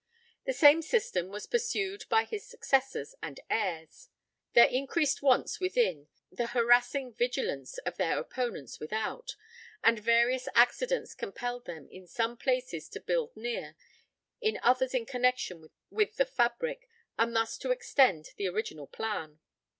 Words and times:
The 0.47 0.53
same 0.53 0.81
system 0.81 1.27
was 1.27 1.45
pursued 1.45 2.05
by 2.09 2.23
his 2.23 2.43
successors 2.43 3.13
and 3.21 3.39
heirs: 3.51 4.09
their 4.53 4.65
increased 4.65 5.21
wants 5.21 5.59
within, 5.59 6.07
the 6.31 6.47
harassing 6.47 7.13
vigilance 7.13 7.77
of 7.85 7.97
their 7.97 8.17
opponents 8.17 8.79
without, 8.79 9.35
and 9.83 9.99
various 9.99 10.47
accidents 10.55 11.13
compelled 11.13 11.65
them 11.65 11.87
in 11.91 12.07
some 12.07 12.35
places 12.35 12.89
to 12.89 12.99
build 12.99 13.37
near, 13.37 13.75
in 14.41 14.59
others 14.63 14.95
in 14.95 15.05
connexion 15.05 15.69
with 15.91 16.15
the 16.15 16.25
fabric, 16.25 16.89
and 17.19 17.35
thus 17.35 17.55
to 17.59 17.69
extend 17.69 18.29
the 18.37 18.47
original 18.47 18.87
plan. 18.87 19.39